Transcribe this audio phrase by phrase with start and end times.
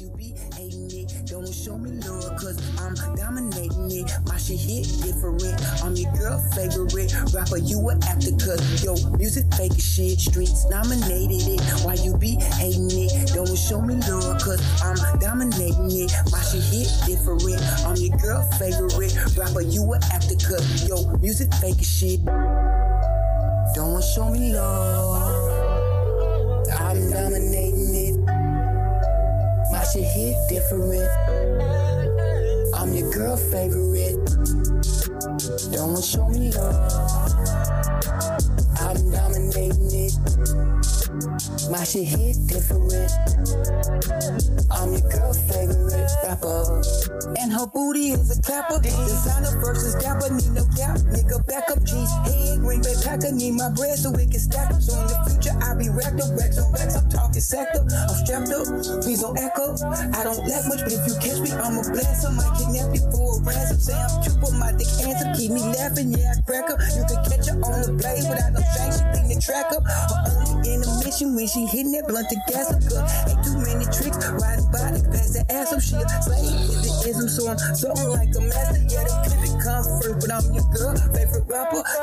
[0.00, 1.12] you be hating it?
[1.26, 4.12] Don't show me love, cause I'm dominating it.
[4.26, 5.42] My shit hit different.
[5.82, 7.58] I'm your girl favorite rapper.
[7.58, 10.20] You a actor, cause yo, music fake shit.
[10.20, 11.60] Streets nominated it.
[11.84, 13.32] Why you be hating it?
[13.34, 16.12] Don't show me love, cause I'm dominating it.
[16.30, 17.62] My shit hit different.
[17.86, 19.62] I'm your girl favorite rapper.
[19.62, 22.24] You a actor, cause yo, music fake shit.
[23.74, 25.56] Don't show me love.
[26.78, 27.65] I'm dominating
[30.56, 31.10] different.
[32.74, 34.16] I'm your girl favorite.
[35.72, 36.92] Don't show me love.
[38.80, 40.16] I'm dominating it.
[41.70, 43.12] My shit hit different.
[44.72, 46.82] I'm your girl favorite rapper.
[47.38, 48.80] And her booty is a clapper.
[48.80, 50.32] Designer versus dapper.
[50.32, 50.96] Need no gap.
[51.12, 52.10] Nigga back up G's.
[52.24, 53.30] Head green bay packer.
[53.30, 54.72] Need my bread so it can stack.
[54.80, 56.32] So in the future I'll be racked up.
[56.32, 57.05] Racks on racks.
[57.36, 57.84] Sacked up.
[57.92, 58.64] I'm strapped up.
[59.04, 59.76] Please don't echo.
[60.16, 62.24] I don't lack much, but if you catch me, I'ma blast.
[62.24, 63.76] I might kidnap you for a ransom.
[63.76, 65.36] Say I'm cute, but my dick handsome.
[65.36, 66.16] Keep me laughing.
[66.16, 66.80] Yeah, I crack up.
[66.96, 68.88] You can catch her on the blade without no shame.
[68.88, 69.84] She think the track up.
[69.84, 72.80] Her only intermission when she hitting that blunt to gas up.
[72.80, 74.16] Cause ain't too many tricks.
[74.16, 75.84] Riding body, pass the ass up.
[75.84, 78.80] She a slave with the ism, so I'm something like a master.
[78.88, 81.44] Yeah, the pivot come first, but I'm your girl, favorite.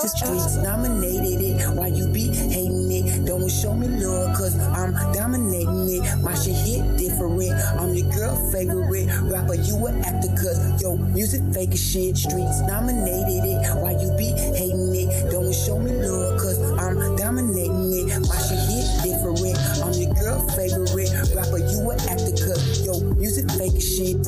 [0.04, 1.64] Just streets nominated it.
[1.78, 3.26] Why you be hating it?
[3.26, 6.04] Don't show me love, cause I'm dominating it.
[6.20, 7.54] My shit hit different.
[7.80, 9.56] I'm your girl favorite rapper.
[9.56, 12.18] You a actor, cause yo, music fake as shit.
[12.18, 13.64] Streets nominated it.
[13.80, 15.32] Why you be hating it?
[15.32, 18.28] Don't show me love, cause I'm dominating it.
[18.28, 19.56] My shit hit different.
[19.88, 21.64] I'm your girl favorite rapper.
[21.64, 24.20] You a actor, cause yo, music fake as shit.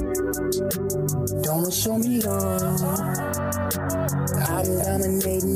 [1.43, 2.63] Don't show me love.
[4.47, 5.54] I'm dominating.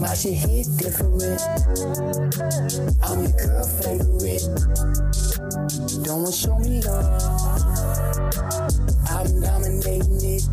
[0.00, 1.40] My shit hit different.
[3.02, 4.44] I'm your girl favorite.
[6.04, 7.22] Don't want show me love.
[9.10, 10.44] I'm dominating it.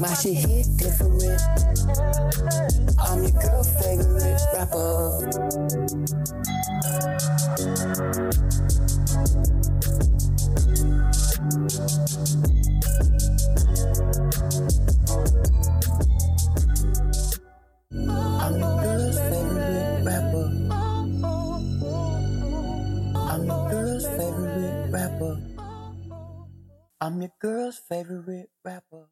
[0.00, 1.40] My shit hit different.
[2.98, 5.65] I'm your girl favorite rapper.
[25.18, 25.38] Rapper.
[27.00, 29.04] I'm your girl's favorite rapper.